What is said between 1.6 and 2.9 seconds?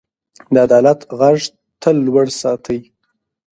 تل لوړ ساتئ.